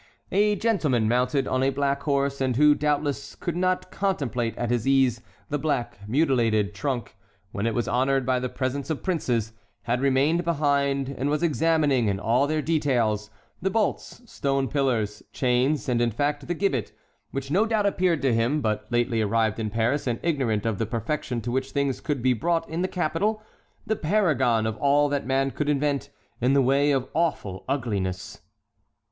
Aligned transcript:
A 0.31 0.55
gentleman 0.55 1.07
mounted 1.07 1.47
on 1.47 1.61
a 1.61 1.69
black 1.69 2.01
horse, 2.01 2.41
and 2.41 2.55
who, 2.55 2.73
doubtless, 2.73 3.35
could 3.35 3.55
not 3.55 3.91
contemplate 3.91 4.57
at 4.57 4.71
his 4.71 4.87
ease 4.87 5.21
the 5.49 5.59
black 5.59 5.99
mutilated 6.07 6.73
trunk 6.73 7.15
when 7.51 7.67
it 7.67 7.75
was 7.75 7.87
honored 7.87 8.25
by 8.25 8.39
the 8.39 8.49
presence 8.49 8.89
of 8.89 9.03
princes, 9.03 9.53
had 9.83 10.01
remained 10.01 10.43
behind, 10.43 11.09
and 11.09 11.29
was 11.29 11.43
examining, 11.43 12.07
in 12.07 12.19
all 12.19 12.47
their 12.47 12.63
details, 12.63 13.29
the 13.61 13.69
bolts, 13.69 14.23
stone 14.25 14.67
pillars, 14.67 15.21
chains, 15.33 15.87
and 15.87 16.01
in 16.01 16.09
fact 16.09 16.47
the 16.47 16.55
gibbet, 16.55 16.91
which 17.29 17.51
no 17.51 17.67
doubt 17.67 17.85
appeared 17.85 18.23
to 18.23 18.33
him 18.33 18.59
(but 18.59 18.87
lately 18.89 19.21
arrived 19.21 19.59
in 19.59 19.69
Paris, 19.69 20.07
and 20.07 20.19
ignorant 20.23 20.65
of 20.65 20.79
the 20.79 20.87
perfection 20.87 21.41
to 21.41 21.51
which 21.51 21.73
things 21.73 22.01
could 22.01 22.23
be 22.23 22.33
brought 22.33 22.67
in 22.67 22.81
the 22.81 22.87
capital) 22.87 23.43
the 23.85 23.95
paragon 23.95 24.65
of 24.65 24.75
all 24.77 25.09
that 25.09 25.27
man 25.27 25.51
could 25.51 25.69
invent 25.69 26.09
in 26.41 26.53
the 26.53 26.61
way 26.63 26.89
of 26.89 27.07
awful 27.13 27.63
ugliness. 27.69 28.41